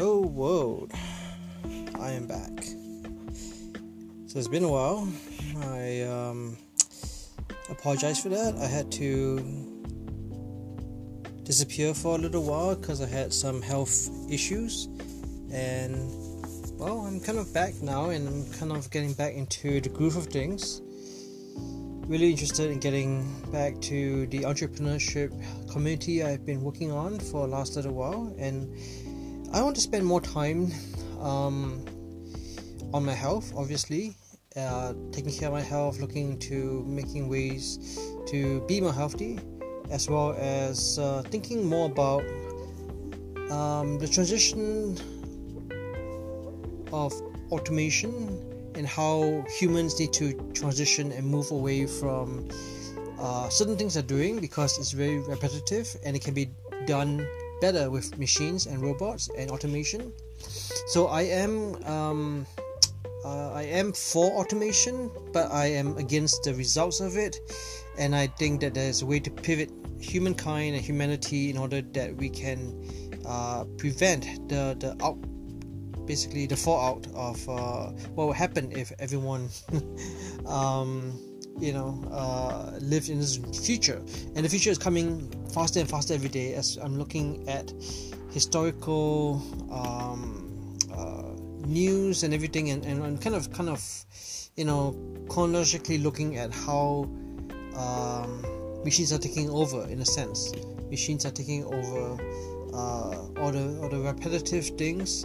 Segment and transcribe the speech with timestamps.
[0.00, 0.90] Hello, world.
[2.00, 2.64] I am back.
[4.28, 5.06] So it's been a while.
[5.60, 6.56] I um,
[7.68, 8.54] apologize for that.
[8.56, 9.40] I had to
[11.42, 14.88] disappear for a little while because I had some health issues,
[15.52, 16.10] and
[16.78, 20.16] well, I'm kind of back now, and I'm kind of getting back into the groove
[20.16, 20.80] of things.
[22.06, 23.22] Really interested in getting
[23.52, 25.30] back to the entrepreneurship
[25.70, 28.74] community I've been working on for the last little while, and
[29.52, 30.70] I want to spend more time
[31.20, 31.84] um,
[32.94, 34.14] on my health, obviously,
[34.56, 39.40] uh, taking care of my health, looking to making ways to be more healthy,
[39.90, 42.22] as well as uh, thinking more about
[43.50, 44.96] um, the transition
[46.92, 47.12] of
[47.50, 52.48] automation and how humans need to transition and move away from
[53.18, 56.48] uh, certain things they're doing because it's very repetitive and it can be
[56.86, 57.26] done
[57.60, 60.12] better with machines and robots and automation.
[60.88, 62.46] So I am um,
[63.24, 67.36] uh, I am for automation, but I am against the results of it,
[67.98, 72.16] and I think that there's a way to pivot humankind and humanity in order that
[72.16, 72.74] we can
[73.26, 75.18] uh, prevent the the out
[76.06, 79.48] basically the fallout of uh, what will happen if everyone
[80.46, 81.12] um,
[81.60, 84.02] you know uh, live in this future.
[84.34, 87.72] And the future is coming faster and faster every day as i'm looking at
[88.30, 91.22] historical um, uh,
[91.66, 93.82] news and everything and, and, and kind of kind of
[94.56, 94.96] you know
[95.28, 97.08] chronologically looking at how
[97.76, 98.42] um,
[98.84, 100.52] machines are taking over in a sense.
[100.90, 102.20] Machines are taking over
[102.74, 105.24] uh, all the all the repetitive things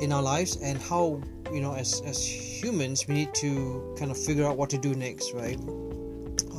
[0.00, 1.20] in our lives and how
[1.52, 4.94] you know as as humans we need to kind of figure out what to do
[4.94, 5.58] next right?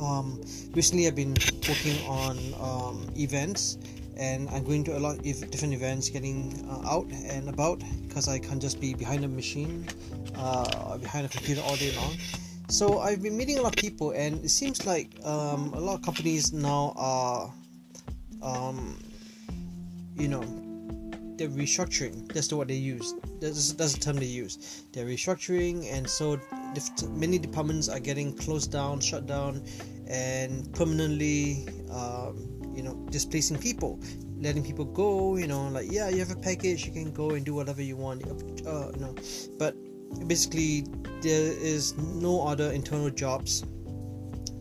[0.00, 0.40] Um,
[0.74, 1.36] recently i've been
[1.68, 3.78] working on um, events
[4.16, 8.28] and i'm going to a lot of different events getting uh, out and about because
[8.28, 9.86] i can't just be behind a machine
[10.36, 12.16] uh, behind a computer all day long.
[12.68, 15.96] So i've been meeting a lot of people and it seems like um, a lot
[15.96, 17.52] of companies now are
[18.42, 18.98] um,
[20.16, 20.42] you know
[21.40, 22.30] they're restructuring.
[22.34, 23.14] That's the what they use.
[23.40, 24.84] That's, that's the term they use.
[24.92, 26.38] They're restructuring, and so
[27.08, 29.64] many departments are getting closed down, shut down,
[30.06, 32.46] and permanently, um,
[32.76, 33.98] you know, displacing people,
[34.38, 35.38] letting people go.
[35.38, 37.96] You know, like yeah, you have a package, you can go and do whatever you
[37.96, 38.22] want.
[38.66, 39.14] Uh, know,
[39.58, 39.74] but
[40.28, 40.84] basically,
[41.22, 43.64] there is no other internal jobs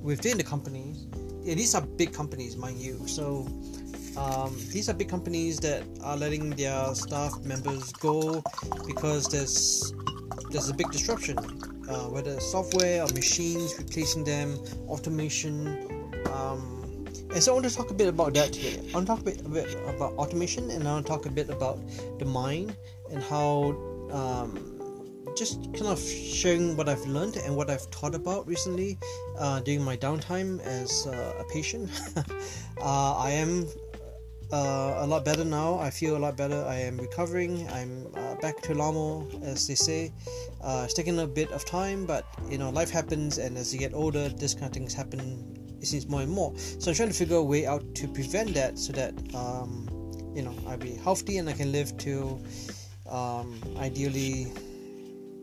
[0.02, 1.08] within the companies.
[1.44, 3.06] Yeah, these are big companies, mind you.
[3.06, 3.50] So
[4.20, 8.44] um, these are big companies that are letting their staff members go
[8.86, 9.94] because there's
[10.52, 15.68] there's a big disruption, uh, whether software or machines replacing them, automation.
[16.34, 18.80] Um, and so I want to talk a bit about that today.
[18.90, 21.26] I want to talk a bit, a bit about automation, and I want to talk
[21.28, 21.80] a bit about
[22.18, 22.76] the mind
[23.12, 23.78] and how
[24.12, 24.80] um,
[25.38, 28.98] just kind of sharing what I've learned and what I've thought about recently
[29.38, 31.90] uh, during my downtime as uh, a patient.
[32.82, 33.68] uh, I am
[34.52, 35.78] uh, a lot better now.
[35.80, 36.66] I feel a lot better.
[36.68, 37.68] I am recovering.
[37.70, 40.12] I'm uh, back to normal, as they say.
[40.62, 43.80] Uh, it's taken a bit of time, but you know, life happens, and as you
[43.80, 45.56] get older, this kind of things happen.
[45.82, 46.54] It seems more and more.
[46.58, 49.88] So I'm trying to figure a way out to prevent that, so that um,
[50.36, 52.40] you know I'll be healthy and I can live to
[53.10, 54.52] um, ideally.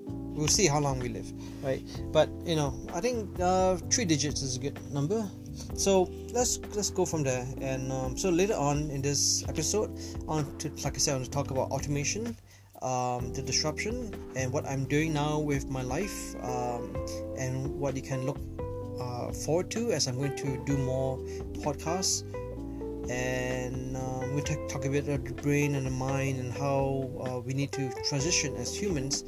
[0.09, 1.83] We'll see how long we live, right?
[2.13, 5.27] But you know, I think uh, three digits is a good number
[5.75, 7.47] so let's let's go from there.
[7.61, 9.91] And um, so later on in this episode
[10.29, 12.37] on to like i said i want to talk about automation
[12.83, 16.95] um, the disruption and what i'm doing now with my life um,
[17.39, 18.39] and what you can look
[19.01, 21.19] uh, forward to as i'm going to do more
[21.65, 22.25] podcasts.
[23.09, 27.09] And um, we talk, talk a bit about the brain and the mind and how
[27.25, 29.23] uh, we need to transition as humans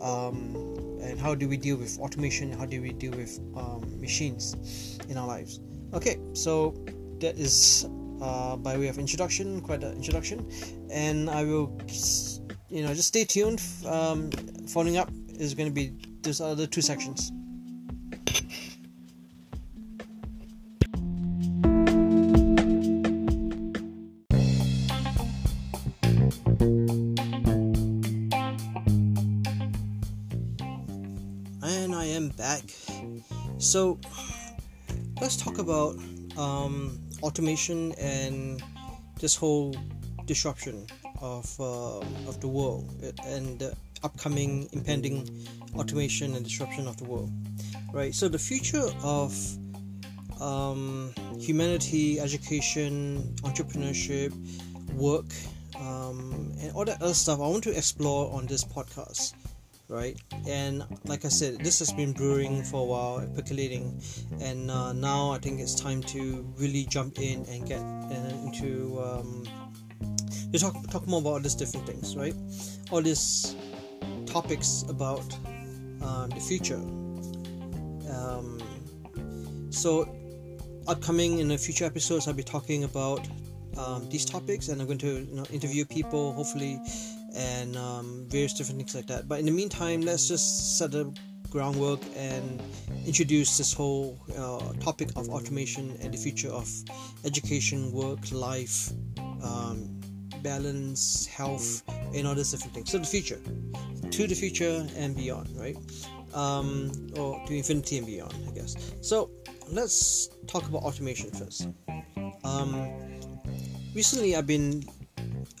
[0.00, 4.98] um, and how do we deal with automation how do we deal with um, machines
[5.08, 5.60] in our lives
[5.92, 6.74] okay so
[7.20, 7.86] that is
[8.20, 10.48] uh, by way of introduction quite an introduction.
[10.90, 11.78] And i will
[12.68, 13.60] you know just stay tuned.
[13.86, 14.30] Um,
[14.68, 15.92] following up is going to be
[16.22, 17.32] those other two sections.
[31.62, 32.62] And i am back.
[33.58, 33.98] So
[35.50, 35.96] talk about
[36.38, 38.62] um, automation and
[39.20, 39.74] this whole
[40.26, 40.86] disruption
[41.20, 41.98] of uh,
[42.28, 42.88] of the world
[43.26, 43.74] and the
[44.04, 45.28] upcoming impending
[45.74, 47.30] automation and disruption of the world
[47.92, 48.14] right?
[48.14, 49.34] So the future of
[50.40, 54.32] um, humanity education entrepreneurship
[54.94, 55.26] work
[55.80, 59.34] um, and all that other stuff I want to explore on this podcast
[59.90, 60.18] right?
[60.46, 64.00] And like I said, this has been brewing for a while, percolating,
[64.40, 69.00] and uh, now I think it's time to really jump in and get uh, into
[69.02, 69.44] um,
[70.52, 72.34] to talk talk more about all these different things, right?
[72.90, 73.56] All these
[74.26, 75.24] topics about
[76.02, 76.80] um, the future.
[78.10, 78.58] Um,
[79.70, 80.08] so,
[80.86, 83.26] upcoming in the future episodes, I'll be talking about
[83.76, 86.80] um, these topics, and I'm going to you know, interview people, hopefully
[87.34, 89.28] and um, various different things like that.
[89.28, 91.12] But in the meantime, let's just set the
[91.50, 92.62] groundwork and
[93.06, 96.70] introduce this whole uh, topic of automation and the future of
[97.24, 98.90] education, work, life,
[99.42, 100.00] um,
[100.42, 101.82] balance, health,
[102.14, 102.90] and all these different things.
[102.90, 103.38] So the future,
[104.10, 105.76] to the future and beyond, right?
[106.34, 108.92] Um, or to infinity and beyond, I guess.
[109.00, 109.30] So
[109.68, 111.68] let's talk about automation first.
[112.44, 112.92] Um,
[113.94, 114.84] recently, I've been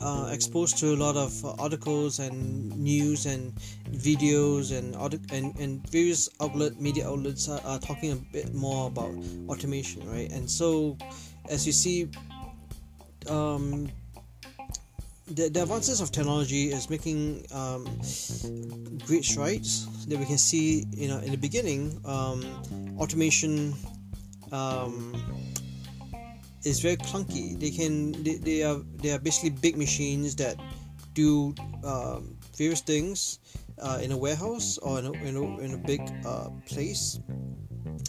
[0.00, 3.54] uh, exposed to a lot of articles and news and
[3.92, 4.94] videos and
[5.32, 9.12] and, and various outlet media outlets are, are, talking a bit more about
[9.48, 10.30] automation right?
[10.32, 10.96] And so
[11.48, 12.08] as you see
[13.28, 13.90] um,
[15.26, 17.84] the, the advances of technology is making um,
[19.06, 22.42] great strides that we can see you know in the beginning um,
[22.98, 23.74] automation
[24.52, 25.14] um,
[26.64, 27.58] is very clunky.
[27.58, 30.56] They can they, they are they are basically big machines that
[31.14, 31.54] do
[31.84, 33.38] um, various things
[33.78, 37.18] uh, in a warehouse or in a, in a, in a big uh, place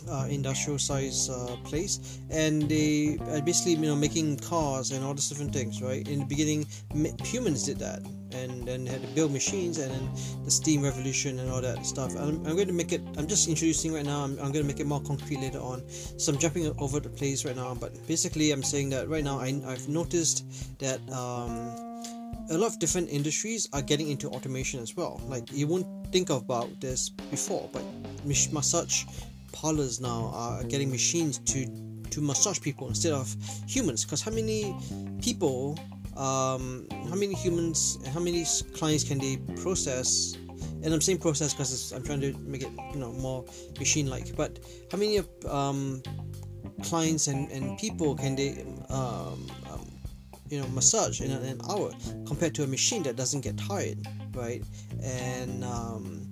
[0.09, 2.19] uh, industrial size uh, place.
[2.29, 6.07] And they are basically you know making cars and all these different things right?
[6.07, 6.65] In the beginning
[7.23, 8.01] humans did that
[8.33, 10.09] and then they had to build machines and then
[10.45, 12.15] the steam revolution and all that stuff.
[12.15, 14.67] I'm, I'm going to make it I'm just introducing right now I'm, I'm, going to
[14.67, 15.83] make it more concrete later on.
[15.89, 19.39] So I'm jumping over the place right now but basically I'm saying that right now
[19.39, 20.45] I, I've noticed
[20.79, 21.51] that um,
[22.49, 25.21] a lot of different industries are getting into automation as well.
[25.27, 27.83] Like you won't think about this before but
[28.25, 29.05] massage
[29.51, 31.65] parlors now are getting machines to
[32.11, 33.33] to massage people instead of
[33.67, 34.03] humans.
[34.03, 34.75] Because how many
[35.21, 35.79] people
[36.17, 40.37] um, how many humans how many clients can they process?
[40.83, 43.45] And I'm saying process because I'm trying to make it you know more
[43.79, 44.59] machine like but
[44.91, 46.01] how many um,
[46.83, 49.87] clients and, and people can they um, um,
[50.49, 51.91] you know massage in an, an, hour
[52.25, 54.63] compared to a machine that doesn't get tired right?
[55.03, 56.31] And um,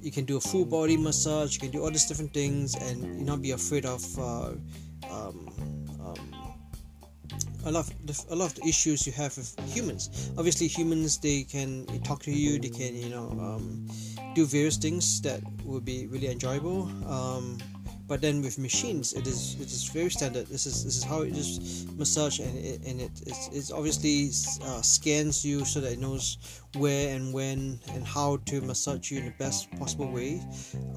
[0.00, 3.18] you can do a full body massage you can do all these different things and
[3.18, 4.52] you not be afraid of uh,
[5.10, 5.48] um,
[6.00, 6.48] um,
[7.64, 10.30] a lot of a lot of the issues you have with humans.
[10.38, 13.88] Obviously humans they can talk to you they can you know um,
[14.34, 16.82] do various things that would be really enjoyable.
[17.06, 17.58] Um,
[18.08, 20.46] but then with machines it is it is very standard.
[20.46, 24.30] This is this is how it just massage and it and it it's, it's obviously
[24.66, 26.38] uh, scans you so that it knows
[26.76, 30.42] where and when and how to massage you in the best possible way.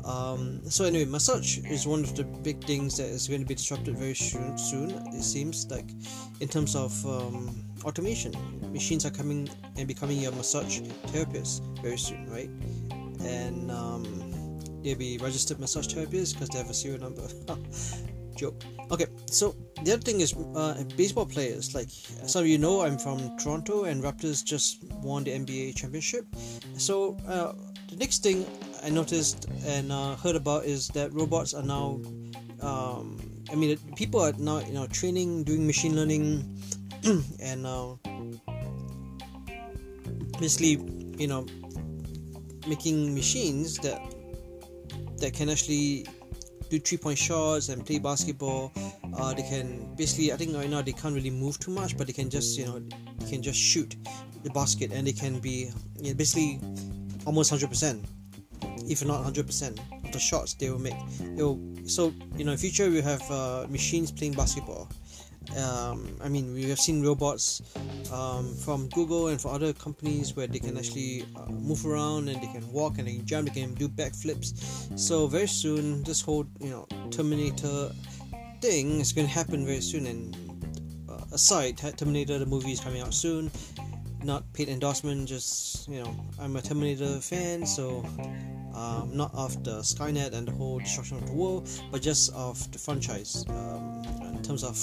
[0.06, 3.56] Um, so anyway massage is one of the big things that is going to be
[3.56, 5.92] disrupted very soon soon it seems like
[6.40, 8.32] in terms of um, automation.
[8.72, 12.50] Machines are coming and becoming your massage therapist very soon right?
[13.20, 14.21] And um,
[14.84, 17.28] they'll be registered massage therapists because they have a serial number.
[18.36, 18.64] Joke.
[18.90, 21.76] Okay, so the other thing is uh, baseball players.
[21.76, 21.90] Like
[22.26, 26.26] some of you know, I'm from Toronto, and Raptors just won the NBA championship.
[26.78, 27.54] So uh,
[27.90, 28.46] the next thing
[28.84, 32.02] I noticed and uh, heard about is that robots are now.
[32.62, 33.18] Um,
[33.52, 36.48] I mean, people are now you know training, doing machine learning,
[37.40, 37.96] and uh,
[40.40, 40.82] basically
[41.18, 41.46] you know
[42.68, 44.02] making machines that
[45.22, 46.06] that can actually
[46.70, 48.72] do three point shots and play basketball.
[49.18, 52.08] Uh, they can basically, I think right now they can't really move too much, but
[52.08, 52.80] they can just, you know,
[53.20, 53.96] they can just shoot
[54.44, 55.70] the basket and they can be
[56.16, 56.60] basically
[57.26, 58.04] almost 100%,
[58.90, 60.96] if not 100% of the shots they will make.
[61.38, 64.90] It will, so, you know, in future we have uh, machines playing basketball
[65.58, 67.62] um, I mean, we have seen robots
[68.12, 72.42] um, from Google and for other companies where they can actually uh, move around and
[72.42, 74.98] they can walk and they can jump, they can do backflips.
[74.98, 77.92] So very soon, this whole you know Terminator
[78.62, 80.06] thing is going to happen very soon.
[80.06, 80.38] And
[81.10, 83.52] uh, aside, Terminator the movie is coming out soon.
[84.24, 88.06] Not paid endorsement, just you know, I'm a Terminator fan, so
[88.76, 92.72] um, not of the Skynet and the whole destruction of the world, but just of
[92.72, 94.04] the franchise um,
[94.36, 94.78] in terms of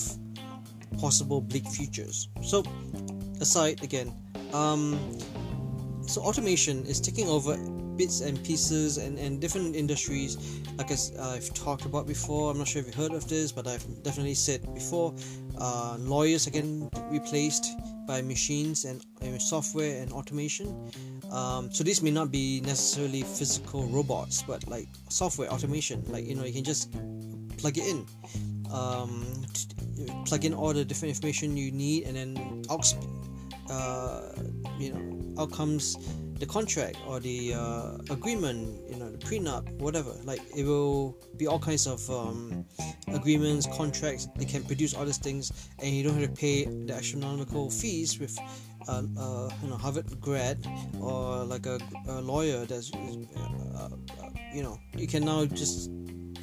[0.98, 2.28] possible bleak futures.
[2.42, 2.64] So,
[3.40, 4.12] aside again,
[4.52, 4.98] um,
[6.06, 7.56] so automation is taking over
[7.98, 10.38] bits and pieces and, and different industries.
[10.78, 13.66] Like as I've talked about before I'm not sure if you've heard of this but
[13.66, 15.14] I've definitely said before
[15.58, 17.66] uh, lawyers are getting replaced
[18.06, 20.90] by machines and, and software and automation.
[21.30, 26.36] Um, so this may not be necessarily physical robots but like software automation like you
[26.36, 26.92] know you can just
[27.58, 28.06] plug it in
[28.72, 29.26] um,
[30.24, 32.94] plug in all the different information you need and then out,
[33.70, 34.32] uh,
[34.78, 35.96] you know outcomes
[36.38, 40.12] the contract or the uh, agreement, you know, the prenup, whatever.
[40.24, 42.64] Like it will be all kinds of um,
[43.08, 44.28] agreements, contracts.
[44.36, 48.18] They can produce all these things, and you don't have to pay the astronomical fees
[48.20, 48.38] with,
[48.88, 50.64] uh, uh, you know, Harvard grad
[51.00, 52.98] or like a, a lawyer that's, uh,
[53.76, 53.88] uh,
[54.52, 55.90] you know, you can now just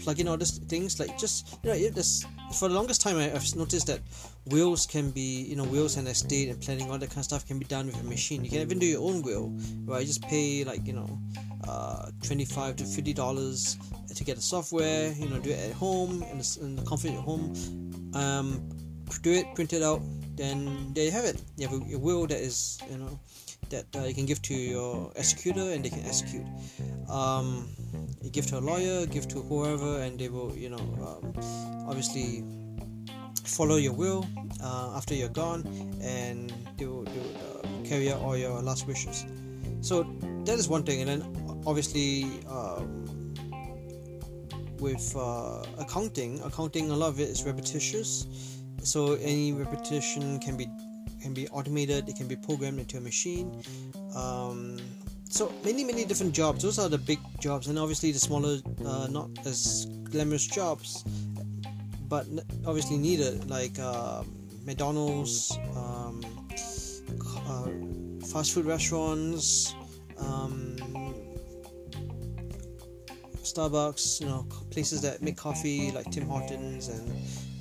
[0.04, 1.00] plug in all these things.
[1.00, 4.02] Like just you know, it, this for the longest time I, have noticed that
[4.46, 7.46] wills can be you know wills and estate and planning all that kind of stuff
[7.46, 9.52] can be done with a machine you can even do your own will
[9.86, 11.20] right you just pay like you know
[11.68, 13.78] uh, 25 to 50 dollars
[14.14, 17.08] to get the software you know do it at home in the, in the comfort
[17.08, 17.54] of your home
[18.14, 18.70] um,
[19.22, 20.02] do it print it out
[20.36, 23.20] then there you have it you have a, a will that is you know
[23.70, 26.46] that uh, you can give to your executor and they can execute
[27.10, 27.68] um,
[28.32, 31.34] give to a lawyer give to whoever and they will you know um,
[31.88, 32.44] obviously
[33.46, 34.26] follow your will
[34.64, 35.62] uh, after you're gone
[36.02, 39.26] and they will, they will uh, carry out all your last wishes.
[39.82, 40.04] So
[40.46, 43.34] that is one thing and then obviously um,
[44.80, 48.28] with uh, accounting accounting a lot of it is repetitious.
[48.84, 50.68] So any repetition can be
[51.22, 53.64] can be automated it can be programmed into a machine.
[54.16, 54.78] Um,
[55.30, 56.64] so many many different jobs.
[56.64, 61.04] Those are the big jobs and obviously the smaller uh, not as glamorous jobs
[62.08, 62.26] but
[62.66, 64.24] obviously needed like uh,
[64.66, 66.22] mcdonald's um,
[67.48, 67.68] uh,
[68.28, 69.76] fast food restaurants
[70.20, 70.76] um,
[73.42, 77.12] starbucks you know places that make coffee like tim hortons and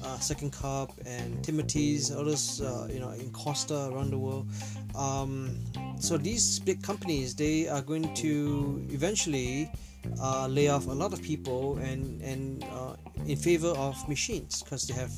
[0.05, 4.47] uh, Second Cup and Timothy's, others, uh, you know, in Costa around the world.
[4.95, 5.57] Um,
[5.99, 9.71] so these big companies, they are going to eventually
[10.21, 12.95] uh, lay off a lot of people and and uh,
[13.27, 15.13] in favor of machines because they have,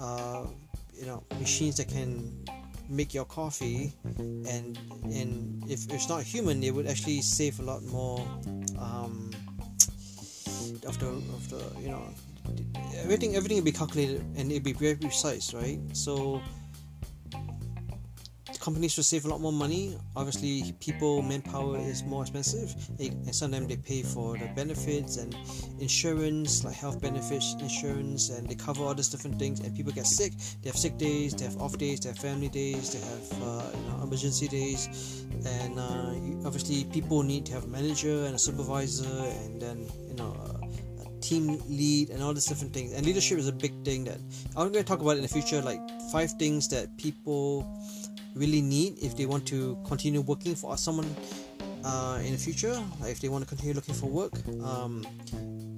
[0.00, 0.44] uh,
[0.92, 2.44] you know, machines that can
[2.88, 7.82] make your coffee and and if it's not human, they would actually save a lot
[7.84, 8.20] more.
[8.78, 9.30] Um,
[10.86, 12.02] of the, of the you know
[13.02, 15.80] everything everything will be calculated and it'll be very precise, right?
[15.92, 16.42] So
[18.68, 19.96] companies will save a lot more money.
[20.14, 25.34] Obviously, people manpower is more expensive, and sometimes they pay for the benefits and
[25.80, 29.60] insurance, like health benefits, insurance, and they cover all these different things.
[29.60, 30.32] And people get sick.
[30.60, 33.70] They have sick days, they have off days, they have family days, they have uh,
[33.74, 38.38] you know, emergency days, and uh, obviously people need to have a manager and a
[38.38, 40.36] supervisor, and then you know.
[40.44, 40.66] Uh,
[41.28, 42.92] team lead and all these different things.
[42.92, 44.18] And leadership is a big thing that
[44.56, 45.80] i'm going to talk about in the future like
[46.12, 47.66] five things that people
[48.34, 51.08] really need if they want to continue working for someone
[51.84, 54.32] uh, in the future like if they want to continue looking for work
[54.64, 55.06] um,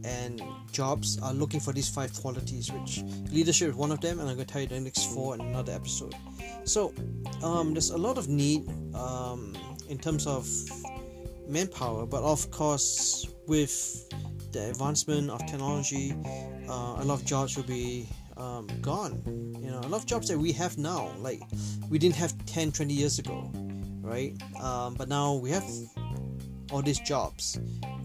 [0.05, 0.43] and
[0.73, 4.35] jobs are looking for these five qualities which leadership is one of them and i'm
[4.35, 6.15] going to tell you the next four in another episode.
[6.65, 6.93] So
[7.43, 9.55] um, there's a lot of need um,
[9.89, 10.49] in terms of
[11.49, 14.09] manpower but of course with
[14.53, 16.15] the advancement of technology,
[16.69, 19.23] uh, a lot of jobs will be um, gone.
[19.61, 21.43] You know, a lot of jobs that we have now, like
[21.89, 23.51] we didn't have 10, 20 years ago,
[24.01, 24.35] right?
[24.61, 25.65] Um, but now we have
[26.73, 27.59] all these jobs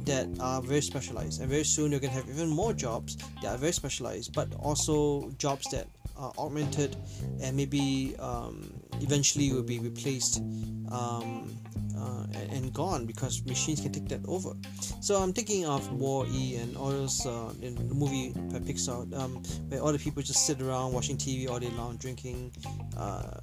[0.05, 3.57] that are very specialized, and very soon you're gonna have even more jobs that are
[3.57, 5.87] very specialized, but also jobs that
[6.17, 6.95] are augmented
[7.41, 10.41] and maybe um, eventually will be replaced
[10.91, 11.51] um,
[11.98, 14.53] uh, and gone because machines can take that over.
[15.01, 19.13] So I'm thinking of War E and all those uh, in the movie by Pixar,
[19.17, 22.51] um, where all the people just sit around watching TV all day long, drinking
[22.98, 23.39] uh,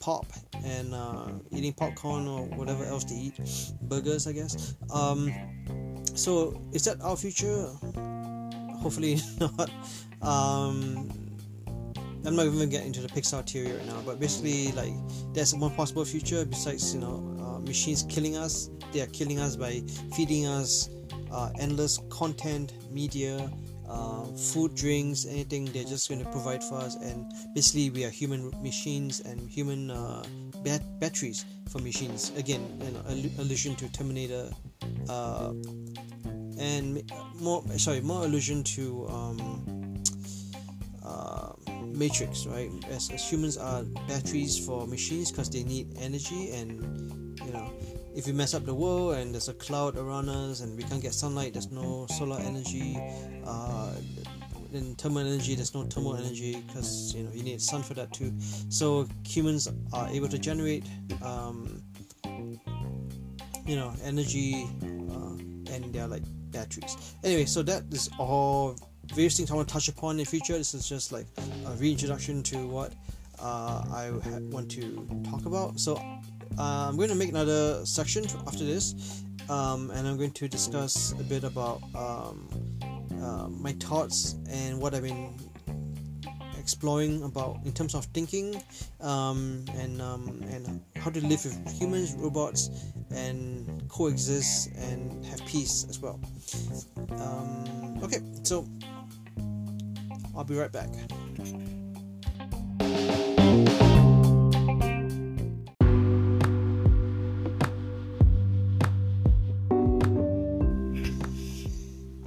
[0.00, 0.26] pop
[0.64, 3.40] and uh, eating popcorn or whatever else they eat,
[3.82, 4.74] burgers, I guess.
[4.92, 5.32] Um,
[6.14, 7.66] so is that our future?
[8.80, 9.70] Hopefully not.
[10.22, 11.25] Um,
[12.26, 14.92] I'm not even getting to into the Pixar theory right now, but basically, like,
[15.32, 18.70] there's one possible future besides, you know, machines killing us.
[18.92, 19.82] They are killing us by
[20.14, 20.88] feeding us
[21.32, 23.50] uh, endless content, media,
[23.88, 25.66] uh, food, drinks, anything.
[25.66, 29.90] They're just going to provide for us, and basically we are human machines and human
[29.90, 30.24] uh,
[30.64, 32.32] bat- batteries for machines.
[32.36, 34.50] Again, you know, allusion to Terminator,
[35.08, 35.52] uh,
[36.58, 39.06] and more sorry, more allusion to.
[39.08, 39.75] Um, uh,
[41.96, 47.52] matrix right as, as humans are batteries for machines because they need energy and you
[47.52, 47.72] know
[48.16, 51.02] if we mess up the world and there's a cloud around us and we can't
[51.02, 52.98] get sunlight, there's no solar energy.
[53.46, 53.92] Uh,
[54.72, 58.12] in thermal energy, there's no thermal energy because you know you need sun for that
[58.14, 58.32] too.
[58.70, 60.84] So humans are able to generate,
[61.22, 61.82] um,
[63.66, 65.36] you know, energy, uh,
[65.72, 67.14] and they're like batteries.
[67.22, 68.76] Anyway, so that is all
[69.14, 70.56] various things I want to touch upon in the future.
[70.56, 71.26] This is just like
[71.66, 72.92] a reintroduction to what
[73.40, 74.10] uh, I
[74.50, 75.78] want to talk about.
[75.78, 80.48] So uh, I'm going to make another section after this, um, and I'm going to
[80.48, 82.48] discuss a bit about um,
[83.22, 85.34] uh, my thoughts and what I've been
[86.58, 88.60] exploring about in terms of thinking
[89.00, 92.70] um, and um, and how to live with humans, robots,
[93.10, 96.18] and coexist and have peace as well.
[97.20, 98.66] Um, okay, so
[100.36, 100.90] I'll be right back.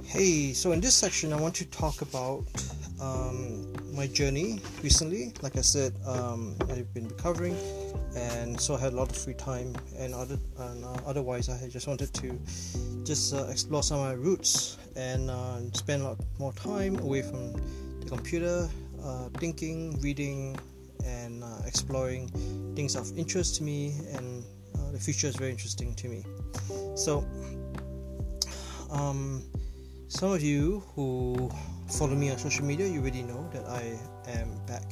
[0.02, 2.44] Hey, so in this section, I want to talk about
[3.00, 5.32] um, my journey recently.
[5.40, 7.56] Like I said, um, I've been recovering,
[8.16, 9.74] and so I had a lot of free time.
[9.96, 12.38] And other, and, uh, otherwise, I just wanted to
[13.04, 17.22] just uh, explore some of my roots and uh, spend a lot more time away
[17.22, 17.54] from
[18.00, 18.68] the computer,
[19.02, 20.58] uh, thinking, reading,
[21.04, 22.28] and uh, exploring
[22.74, 23.98] things of interest to me.
[24.14, 24.44] And
[24.76, 26.24] uh, the future is very interesting to me.
[26.94, 27.26] So.
[28.90, 29.44] Um,
[30.10, 31.48] some of you who
[31.86, 33.96] follow me on social media, you already know that I
[34.28, 34.82] am back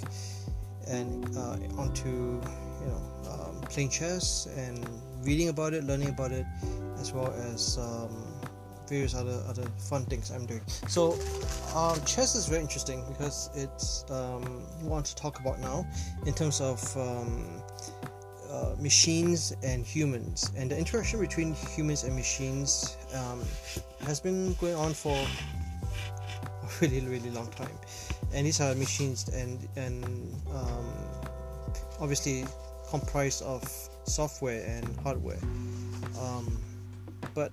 [0.87, 4.87] and uh, onto you know um, playing chess and
[5.23, 6.47] reading about it, learning about it,
[7.01, 8.38] as well as um,
[8.89, 10.63] various other other fun things I'm doing.
[10.89, 11.19] So
[11.75, 15.87] um, chess is very interesting because it's um, want to talk about now
[16.27, 17.63] in terms of um,
[18.51, 23.43] uh, machines and humans, and the interaction between humans and machines um,
[24.07, 27.77] has been going on for a really, really long time.
[28.33, 30.05] And these are machines and and
[30.55, 30.93] um,
[32.01, 32.45] obviously
[32.89, 33.63] comprised of
[34.05, 35.39] software and hardware.
[36.19, 36.59] Um,
[37.35, 37.53] but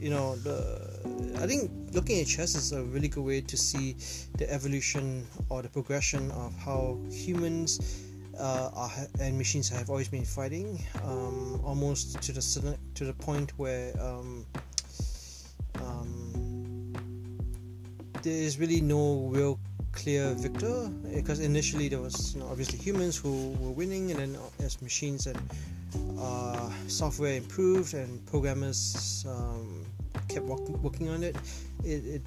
[0.00, 1.00] you know, the
[1.40, 3.96] I think looking at chess is a really good way to see
[4.36, 8.04] the evolution or the progression of how humans
[8.38, 13.52] uh, are, and machines have always been fighting, um, almost to the to the point
[13.58, 14.46] where um,
[15.76, 16.92] um,
[18.22, 19.58] there is really no real
[19.92, 24.38] clear victor because initially there was you know, obviously humans who were winning, and then
[24.60, 25.38] as machines and
[26.18, 29.84] uh, software improved and programmers um,
[30.30, 31.36] kept working on it,
[31.84, 32.22] it, it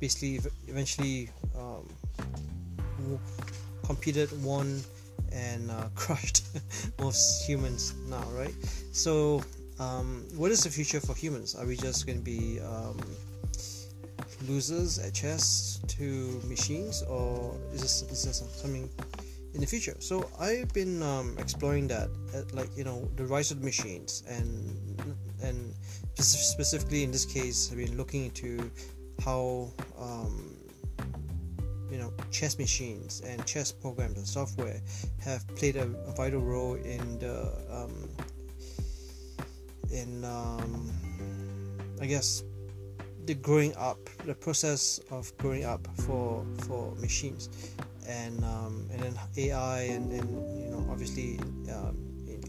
[0.00, 1.88] basically eventually um,
[3.84, 4.82] competed, won,
[5.32, 6.44] and uh, crushed
[7.00, 8.54] most humans now, right?
[8.92, 9.42] So,
[9.78, 11.54] um, what is the future for humans?
[11.54, 13.00] Are we just going to be um,
[14.46, 18.88] losers at chess to machines, or is this is this something
[19.54, 19.96] in the future?
[19.98, 24.22] So, I've been um, exploring that, at, like you know, the rise of the machines,
[24.28, 24.76] and
[25.42, 25.74] and
[26.22, 28.70] specifically in this case, I've been looking into
[29.24, 30.56] how um,
[31.90, 34.80] you know chess machines and chess programs and software
[35.20, 38.08] have played a, a vital role in the um,
[39.92, 40.90] in um,
[42.00, 42.42] I guess
[43.26, 47.48] the growing up the process of growing up for for machines.
[48.06, 51.38] And um, and then AI and then you know obviously
[51.72, 51.96] um,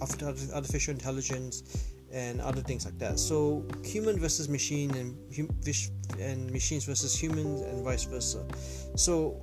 [0.01, 3.19] artificial intelligence and other things like that.
[3.19, 5.17] So human versus machine and
[6.19, 8.45] and machines versus humans and vice versa.
[8.95, 9.41] So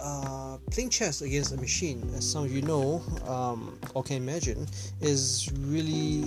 [0.00, 4.66] uh, playing chess against a machine, as some of you know um, or can imagine,
[5.00, 6.24] is really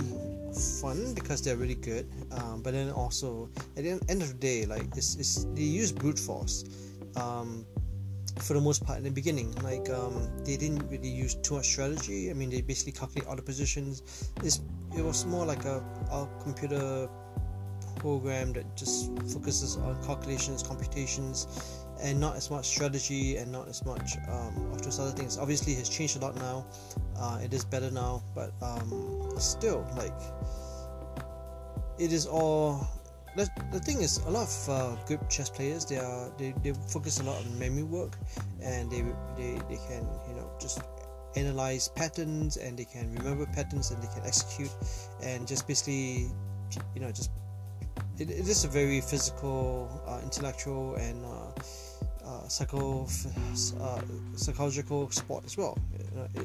[0.80, 2.06] fun because they're really good.
[2.32, 5.92] Um, but then also at the end of the day, like it's, it's they use
[5.92, 6.64] brute force.
[7.16, 7.64] Um,
[8.38, 11.66] for the most part in the beginning like um, they didn't really use too much
[11.66, 14.60] strategy i mean they basically calculate other positions it's
[14.96, 17.08] it was more like a, a computer
[18.02, 21.46] program that just focuses on calculations, computations,
[22.02, 25.38] and not as much strategy and not as much um, of those other things.
[25.38, 26.66] Obviously, has changed a lot now.
[27.16, 30.18] Uh, it is better now, but um, still, like,
[31.98, 32.86] it is all.
[33.34, 36.72] The, the thing is, a lot of uh, good chess players they are they, they
[36.88, 38.16] focus a lot on memory work,
[38.60, 39.02] and they
[39.36, 40.80] they, they can you know just
[41.34, 44.70] analyze patterns and they can remember patterns and they can execute
[45.22, 46.30] and just basically
[46.94, 47.30] you know just
[48.18, 51.52] it, it is a very physical uh, intellectual and uh,
[52.24, 53.06] uh, psycho,
[53.80, 54.00] uh,
[54.36, 55.76] psychological sport as well.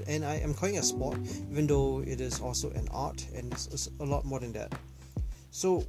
[0.08, 1.20] And I am calling it a sport,
[1.52, 4.74] even though it is also an art and it's, it's a lot more than that.
[5.52, 5.86] So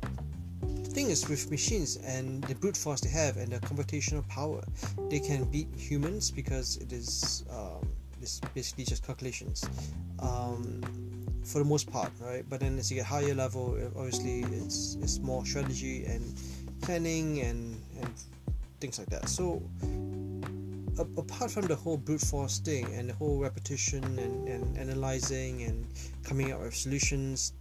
[0.99, 4.62] thing is with machines and the brute force they have and the computational power,
[5.11, 7.88] they can beat humans because it is um,
[8.21, 9.68] it's basically just calculations.
[10.21, 10.83] Um,
[11.44, 12.44] for the most part, right?
[12.49, 16.23] But then as you get higher level, obviously it's it's more strategy and
[16.83, 18.11] planning and and
[18.81, 19.29] things like that.
[19.29, 19.62] So
[21.16, 25.87] apart from the whole brute force thing and the whole repetition and, and analyzing and
[26.25, 27.53] coming up with solutions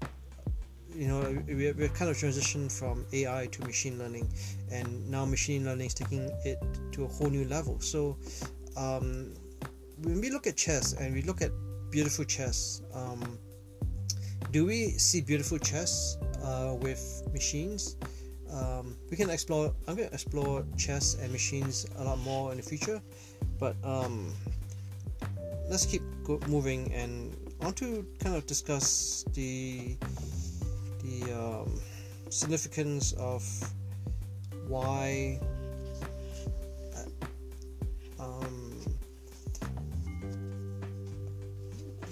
[0.98, 4.28] you know we're, we're kind of transitioned from ai to machine learning
[4.72, 6.58] and now machine learning is taking it
[6.92, 7.80] to a whole new level.
[7.80, 8.18] So
[8.76, 9.36] um,
[10.02, 11.52] when we look at chess and we look at
[11.92, 13.38] beautiful chess um,
[14.52, 17.98] do we see beautiful chess uh, with machines?
[18.52, 22.58] Um, we can explore i'm going to explore chess and machines a lot more in
[22.58, 23.02] the future
[23.60, 24.34] but um,
[25.70, 29.98] let's keep go- moving and I want to kind of discuss the
[31.08, 31.80] the um,
[32.30, 33.44] significance of
[34.68, 35.40] why
[38.20, 38.82] uh, um,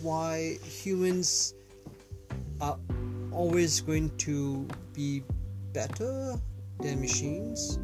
[0.02, 1.54] why humans
[2.62, 2.78] are
[3.32, 5.22] always going to be
[5.74, 6.40] better
[6.80, 7.80] than machines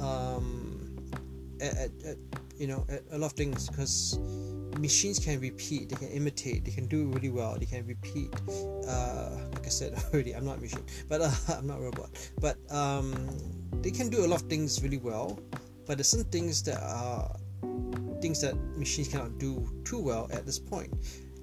[0.00, 0.74] um,
[1.60, 2.16] at, at, at,
[2.58, 4.18] you know a, a lot of things because
[4.78, 8.32] machines can repeat they can imitate they can do really well they can repeat
[8.86, 12.10] uh, like i said already i'm not a machine but uh, i'm not a robot.
[12.40, 13.12] But um,
[13.82, 15.38] they can do a lot of things really well
[15.86, 17.34] but there's some things that are
[18.20, 20.92] things that machines cannot do too well at this point.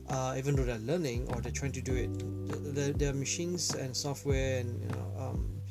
[0.08, 3.98] Uh, even though they're learning or they're trying to do it there are machines and
[3.98, 5.62] software and you know um,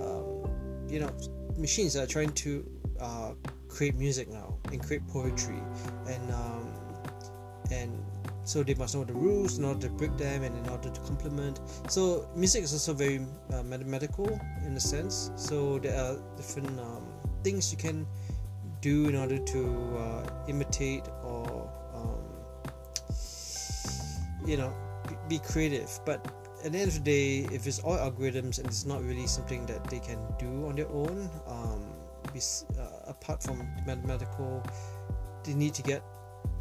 [0.00, 1.10] um, you know
[1.56, 2.62] machines are trying to
[3.00, 3.32] uh,
[3.68, 5.62] create music now and create poetry
[6.06, 6.59] and um,
[7.70, 7.90] and
[8.44, 11.00] so they must know the rules in order to break them and in order to
[11.02, 11.60] complement.
[11.88, 13.20] So music is also very
[13.52, 14.28] uh, mathematical
[14.66, 15.30] in a sense.
[15.36, 17.06] So there are different um,
[17.44, 18.06] things you can
[18.80, 22.22] do in order to uh, imitate or um,
[24.46, 24.72] you know
[25.28, 26.00] be creative.
[26.04, 26.26] But
[26.64, 29.64] at the end of the day if it's all algorithms and it's not really something
[29.66, 31.82] that they can do on their own um,
[32.36, 34.62] uh, apart from mathematical
[35.42, 36.02] they need to get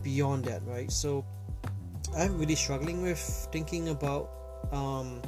[0.04, 0.92] beyond that right?
[0.92, 1.26] So
[2.18, 3.20] i'm really struggling with
[3.52, 4.30] thinking about
[4.72, 5.22] um,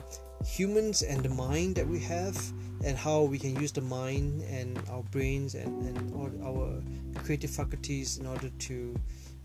[0.46, 2.36] humans and the mind that we have
[2.84, 6.82] and how we can use the mind and our brains and, and all our
[7.24, 8.96] creative faculties in order to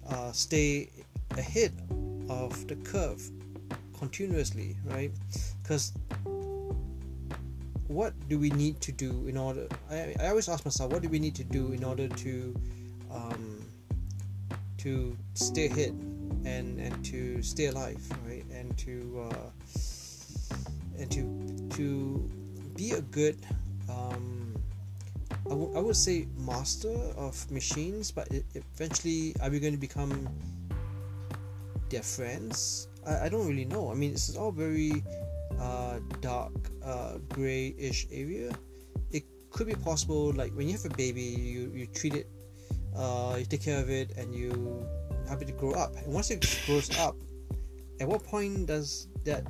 [0.08, 0.90] uh, stay
[1.36, 1.72] ahead
[2.28, 3.22] of the curve
[3.98, 5.10] continuously right?
[5.62, 5.92] Because
[7.86, 11.08] what do we need to do in order I, I always ask myself what do
[11.08, 12.54] we need to do in order to
[13.12, 13.45] um,
[14.86, 15.90] to stay ahead
[16.46, 18.46] and and to stay alive right?
[18.54, 19.50] And to uh,
[20.94, 21.26] and to
[21.74, 22.22] to
[22.78, 23.34] be a good
[23.90, 24.54] um,
[25.50, 30.30] I, w- I would say master of machines but eventually are we going to become
[31.90, 32.86] their friends?
[33.02, 33.90] I, I don't really know.
[33.90, 35.02] I mean this is all very
[35.58, 36.54] uh, dark
[36.86, 38.54] uh, grayish area.
[39.10, 42.30] It could be possible like when you have a baby you, you treat it
[42.96, 44.86] uh, you take care of it and you
[45.28, 45.94] help it grow up.
[45.96, 47.16] And once it grows up
[48.00, 49.44] at what point does that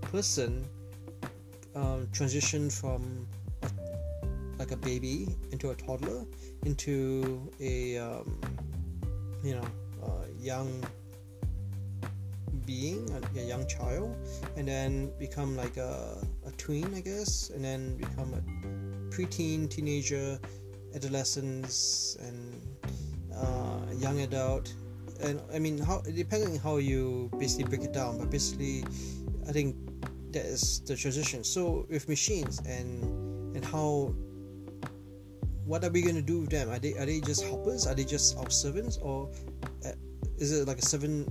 [0.00, 0.66] person
[1.74, 3.26] um, transition from
[3.62, 3.70] a,
[4.58, 6.24] like a baby into a toddler
[6.64, 8.40] into a um,
[9.42, 9.64] you know
[10.40, 10.82] young
[12.64, 14.14] being, a, a, young child,
[14.56, 20.38] and then become like a, a tween, I guess, and then become a preteen, teenager,
[20.94, 22.60] adolescence, and
[23.34, 24.72] uh, young adult.
[25.20, 28.84] And I mean, how depending how you basically break it down, but basically,
[29.48, 29.76] I think
[30.32, 31.42] that is the transition.
[31.44, 33.02] So with machines and
[33.56, 34.14] and how
[35.68, 36.70] what are we going to do with them?
[36.70, 37.86] Are they are they just helpers?
[37.86, 39.30] Are they just our servants, or
[39.84, 39.92] uh,
[40.38, 41.28] is it like a servant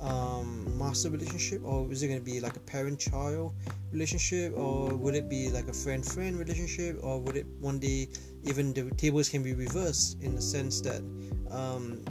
[0.00, 3.54] um, master relationship, or is it going to be like a parent-child
[3.92, 8.08] relationship, or would it be like a friend-friend relationship, or would it one day
[8.44, 11.02] even the tables can be reversed in the sense that
[11.50, 12.04] um,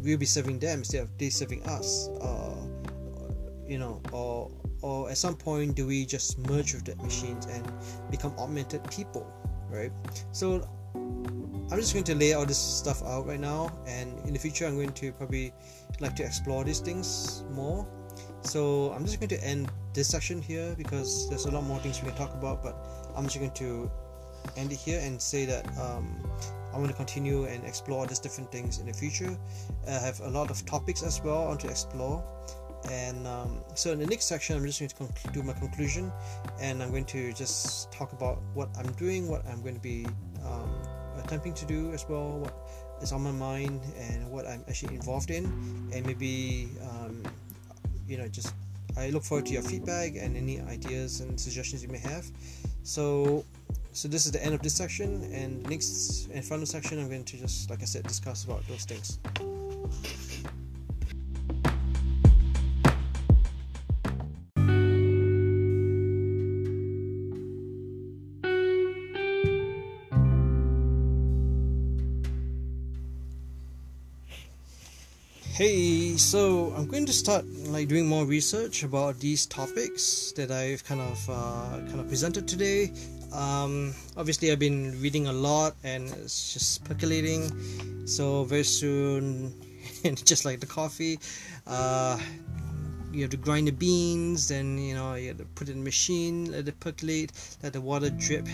[0.00, 2.56] we'll be serving them instead of they serving us, uh,
[3.66, 4.50] you know, or
[4.82, 7.70] or at some point do we just merge with the machines and
[8.10, 9.30] become augmented people,
[9.68, 9.92] right?
[10.32, 10.66] So
[11.70, 14.66] I'm just going to lay all this stuff out right now, and in the future,
[14.66, 15.52] I'm going to probably
[16.00, 17.86] like to explore these things more.
[18.42, 22.02] So I'm just going to end this section here because there's a lot more things
[22.02, 22.76] we can talk about, but
[23.16, 23.90] I'm just going to
[24.56, 26.18] end it here and say that um,
[26.74, 29.36] I want to continue and explore these different things in the future.
[29.86, 32.24] I have a lot of topics as well I want to explore.
[32.90, 36.10] And um, so in the next section, I'm just going to conc- do my conclusion,
[36.60, 40.06] and I'm going to just talk about what I'm doing, what I'm going to be
[40.44, 40.70] um,
[41.24, 42.54] attempting to do as well, what
[43.02, 45.44] is on my mind, and what I'm actually involved in,
[45.92, 47.22] and maybe um,
[48.08, 48.54] you know just
[48.96, 52.26] I look forward to your feedback and any ideas and suggestions you may have.
[52.82, 53.44] So
[53.92, 57.24] so this is the end of this section and next and final section i'm going
[57.24, 59.18] to just like i said discuss about those things
[75.60, 80.82] Hey, so I'm going to start like doing more research about these topics that I've
[80.84, 82.90] kind of uh, kind of presented today.
[83.30, 87.52] Um, obviously, I've been reading a lot and it's just percolating.
[88.06, 89.52] So very soon,
[90.24, 91.18] just like the coffee,
[91.66, 92.18] uh,
[93.12, 94.48] you have to grind the beans.
[94.48, 97.74] Then you know you have to put it in the machine, let it percolate, let
[97.74, 98.48] the water drip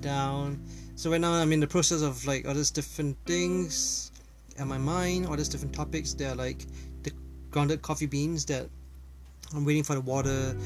[0.00, 0.62] down.
[0.94, 4.11] So right now I'm in the process of like all these different things
[4.68, 6.14] my mind, all these different topics.
[6.14, 6.66] They're like
[7.02, 7.12] the
[7.50, 8.68] grounded coffee beans that
[9.54, 10.56] I'm waiting for the water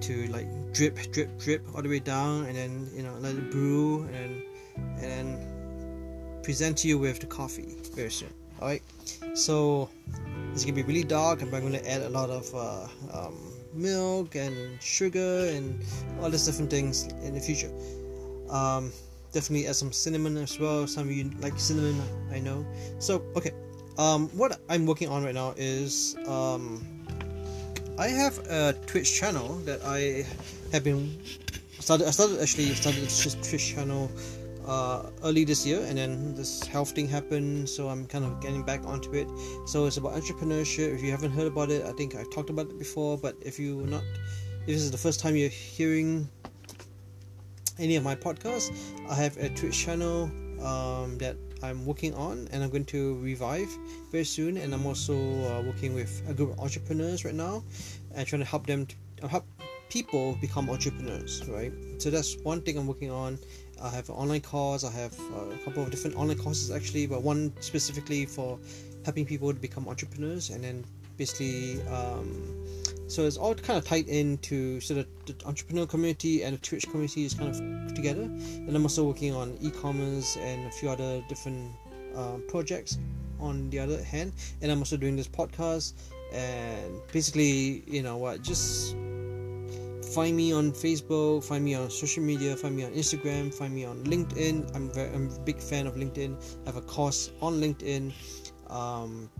[0.00, 3.50] to like drip, drip, drip all the way down, and then you know let it
[3.50, 4.42] brew, and
[4.96, 8.32] and then present to you with the coffee very soon.
[8.60, 8.82] All right,
[9.34, 9.90] so
[10.52, 13.34] it's gonna be really dark, and I'm gonna add a lot of uh, um,
[13.74, 15.84] milk and sugar and
[16.20, 17.70] all these different things in the future.
[18.48, 18.92] Um,
[19.32, 20.86] definitely add some cinnamon as well.
[20.86, 22.00] Some of you like cinnamon,
[22.32, 22.66] I know.
[22.98, 23.52] So okay,
[23.98, 26.84] um, what I'm working on right now is um,
[27.98, 30.26] I have a Twitch channel that I
[30.72, 31.18] have been
[31.80, 32.06] started.
[32.06, 34.10] I started actually started this Twitch channel
[34.66, 38.62] uh, early this year, and then this health thing happened, so I'm kind of getting
[38.62, 39.28] back onto it.
[39.66, 40.94] So it's about entrepreneurship.
[40.94, 43.16] If you haven't heard about it, I think I've talked about it before.
[43.16, 44.02] But if you not,
[44.62, 46.28] if this is the first time you're hearing
[47.78, 48.70] any of my podcasts,
[49.08, 50.30] I have a Twitch channel
[50.62, 53.68] um, that I'm working on and I'm going to revive
[54.10, 54.56] very soon.
[54.56, 57.64] And I'm also uh, working with a group of entrepreneurs right now
[58.14, 59.46] and trying to help them to help
[59.88, 61.72] people become entrepreneurs, right?
[61.98, 63.38] So that's one thing I'm working on.
[63.82, 64.84] I have an online course.
[64.84, 68.58] I have uh, a couple of different online courses actually, but one specifically for
[69.04, 70.84] helping people to become entrepreneurs, and then
[71.16, 72.54] basically um,
[73.08, 76.88] so it's all kind of tied into sort of the entrepreneur community and the Twitch
[76.88, 78.22] community is kind of together.
[78.22, 81.72] And I'm also working on e-commerce and a few other different
[82.16, 82.98] uh, projects
[83.38, 84.32] on the other hand.
[84.60, 85.94] And I'm also doing this podcast.
[86.32, 88.96] And basically, you know what, just
[90.12, 93.84] find me on Facebook, find me on social media, find me on Instagram, find me
[93.84, 94.74] on LinkedIn.
[94.74, 96.36] I'm very, I'm a big fan of LinkedIn.
[96.64, 98.12] I have a course on LinkedIn.
[98.68, 99.30] Um,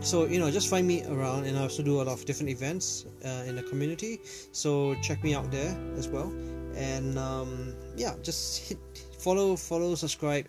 [0.00, 2.50] so you know just find me around and i also do a lot of different
[2.50, 4.20] events uh, in the community.
[4.52, 6.32] So check me out there as well.
[6.76, 8.78] And um, yeah just hit
[9.18, 10.46] follow follow subscribe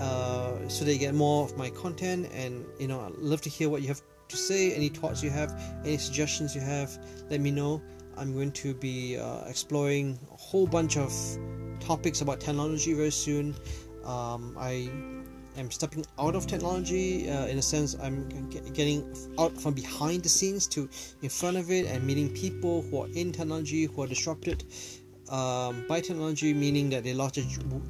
[0.00, 2.28] uh, so they get more of my content.
[2.32, 5.30] And you know i'd love to hear what you have to say any thoughts you
[5.30, 5.50] have
[5.84, 6.98] any suggestions you have.
[7.30, 7.82] Let me know.
[8.18, 11.12] I'm going to be uh, exploring a whole bunch of
[11.80, 13.54] topics about technology very soon.
[14.04, 14.88] Um, i
[15.56, 18.28] am stepping out of technology uh, in a sense i'm
[18.72, 20.88] getting out from behind the scenes to
[21.22, 24.64] in front of it and meeting people who are in technology who are disrupted
[25.30, 27.44] um, by technology meaning that they lost a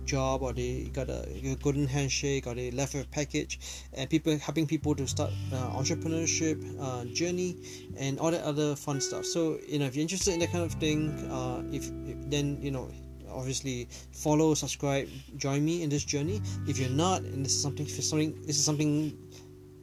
[0.04, 3.58] job or they got a, a golden handshake or they left a package
[3.92, 7.56] and people helping people to start uh, entrepreneurship uh, journey
[7.98, 9.24] and all that other fun stuff.
[9.24, 12.58] So you know if you're interested in that kind of thing uh, if, if then
[12.62, 12.90] you know
[13.36, 16.40] obviously follow, subscribe, join me in this journey.
[16.66, 19.16] If you're not, and this is something for something, this is something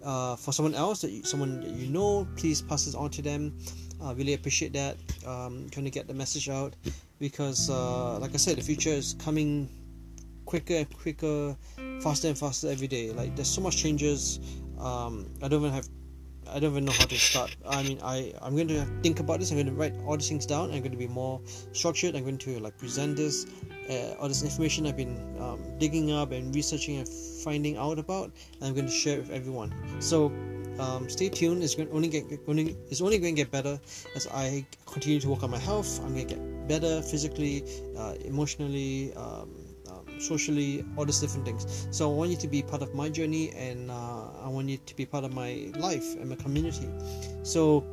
[0.04, 3.22] uh, for someone else that you, someone that you know, please pass this on to
[3.22, 3.58] them.
[4.02, 4.98] I uh, really appreciate that.
[5.26, 6.76] Um, trying to get the message out
[7.20, 9.70] because, uh, like I said, the future is coming
[10.46, 11.56] quicker and quicker,
[12.02, 13.12] faster and faster every day.
[13.12, 14.39] Like there's so much changes.
[14.80, 15.88] Um, I don't even have
[16.54, 17.56] I don't even know how to start.
[17.68, 19.52] I mean, I I'm going to think about this.
[19.52, 20.72] I'm going to write all these things down.
[20.72, 22.16] I'm going to be more structured.
[22.16, 23.48] I'm going to like present this,
[23.89, 27.08] uh, all this information I've been um, digging up and researching and
[27.44, 29.74] finding out about, and I'm going to share it with everyone.
[30.00, 30.32] So.
[30.80, 31.62] Um, stay tuned.
[31.63, 33.80] It's going only get only it's only going to get better
[34.16, 36.00] as I continue to work on my health.
[36.04, 37.63] I'm going to get better physically,
[37.96, 39.54] uh, emotionally, um,
[40.19, 41.88] socially, all these different things.
[41.91, 44.78] So I want you to be part of my journey, and uh, I want you
[44.78, 46.89] to be part of my life and my community.
[47.43, 47.84] So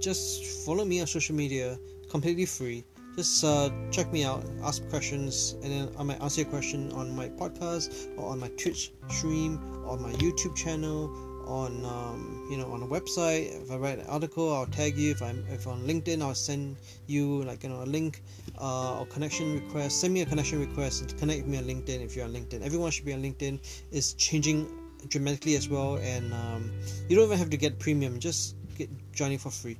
[0.00, 2.84] just follow me on social media, completely free.
[3.16, 7.14] just uh, check me out, ask questions, and then I might answer your question on
[7.14, 11.10] my podcast or on my Twitch stream, on my YouTube channel,
[11.46, 13.62] on um, you know on a website.
[13.62, 15.10] If I write an article, I'll tag you.
[15.10, 16.76] If I'm if on LinkedIn, I'll send
[17.06, 18.22] you like you know a link
[18.60, 20.00] uh, or connection request.
[20.00, 22.62] Send me a connection request and connect with me on LinkedIn if you're on LinkedIn.
[22.62, 23.60] Everyone should be on LinkedIn.
[23.92, 24.68] It's changing
[25.08, 26.72] dramatically as well, and um,
[27.08, 28.18] you don't even have to get premium.
[28.20, 29.78] Just get joining for free.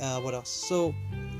[0.00, 0.48] Uh, what else?
[0.48, 0.94] So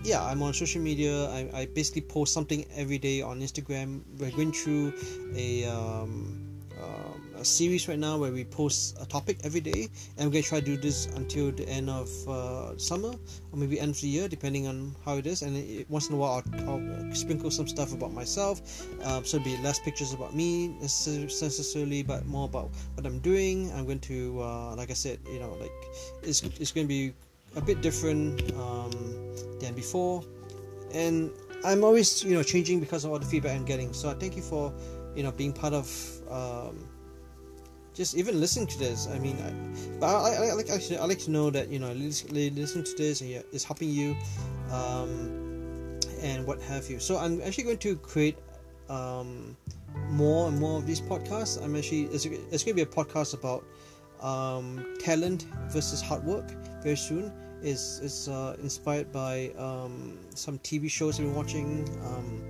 [0.05, 1.29] yeah, I'm on social media.
[1.31, 4.03] I, I basically post something every day on Instagram.
[4.19, 4.93] We're going through
[5.35, 7.10] a, um, um,
[7.41, 10.61] a series right now where we post a topic every day, and we're to try
[10.61, 14.29] to do this until the end of uh, summer or maybe end of the year,
[14.29, 15.41] depending on how it is.
[15.41, 18.61] And it, once in a while, I'll, I'll, sprinkle some stuff about myself.
[19.05, 23.73] Um, so it'll be less pictures about me necessarily, but more about what I'm doing.
[23.73, 25.73] I'm going to, uh, like I said, you know, like
[26.23, 27.15] it's it's going to be
[27.57, 28.93] a bit different um,
[29.61, 30.23] than before,
[30.93, 31.31] and
[31.65, 33.93] I'm always you know changing because of all the feedback I'm getting.
[33.93, 34.73] So I thank you for
[35.17, 35.89] you know being part of
[36.31, 36.87] um,
[38.01, 39.09] just even listening to this.
[39.09, 39.53] I mean, I,
[40.01, 42.95] but I, I, I like actually I like to know that you know listening to
[42.97, 44.17] this is helping you,
[44.73, 46.99] um, and what have you.
[46.99, 48.39] So I'm actually going to create
[48.89, 49.55] um,
[50.09, 51.63] more and more of these podcasts.
[51.63, 53.65] I'm actually it's, it's going to be a podcast about
[54.25, 56.49] um, talent versus hard work
[56.83, 57.31] very soon
[57.63, 62.41] is is uh, inspired by um, some TV shows I've been watching, um,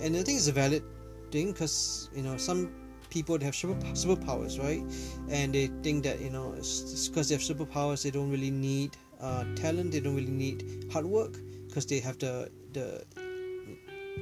[0.00, 0.84] and I think it's a valid
[1.32, 2.70] thing because you know some
[3.12, 4.82] people that have super superpowers, right?
[5.28, 9.44] And they think that you know because they have superpowers, they don't really need uh,
[9.54, 11.36] talent, they don't really need hard work
[11.68, 13.04] because they have the the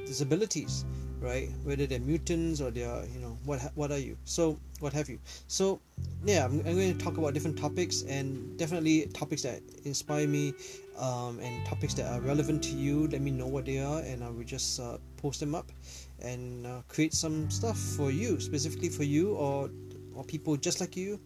[0.05, 0.83] disabilities
[1.21, 1.49] right?
[1.63, 4.17] Whether they're mutants or they're you know what what are you?
[4.25, 5.19] So what have you?
[5.47, 5.79] So
[6.25, 10.53] yeah I'm, I'm, going to talk about different topics and definitely topics that inspire me
[10.97, 13.07] um, and topics that are relevant to you.
[13.07, 15.71] Let me know what they are and i will just uh, post them up
[16.21, 19.69] and uh, create some stuff for you specifically for you or
[20.15, 21.19] or people just like you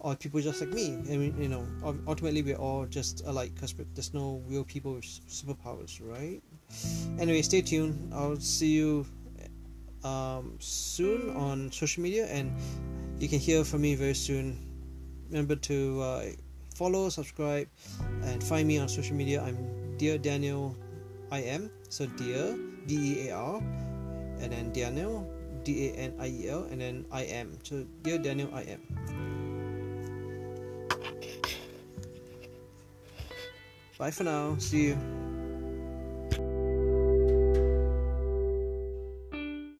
[0.00, 0.96] or people just like me.
[1.10, 1.66] I mean you know
[2.06, 6.40] ultimately we're all just alike because there's no real people with superpowers right?
[7.18, 8.12] Anyway stay tuned.
[8.14, 9.06] I'll see you
[10.04, 12.52] um, soon on social media, and
[13.18, 14.58] you can hear from me very soon.
[15.28, 16.24] Remember to uh,
[16.74, 17.68] follow, subscribe,
[18.24, 19.42] and find me on social media.
[19.42, 19.56] I'm
[19.98, 20.76] Dear Daniel
[21.30, 22.56] I am so Dear
[22.86, 23.58] D E A R,
[24.40, 25.28] and then Daniel
[25.64, 28.80] D A N I E L, and then I am so Dear Daniel I am.
[33.98, 34.56] Bye for now.
[34.58, 35.27] See you.